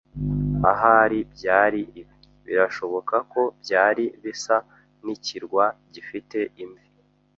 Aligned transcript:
Ahari 0.71 1.19
byari 1.33 1.81
ibi- 2.01 2.13
birashoboka 2.45 3.15
ko 3.31 3.41
byari 3.61 4.03
bisa 4.21 4.55
n'ikirwa, 5.03 5.65
gifite 5.93 6.39
imvi, 6.63 6.87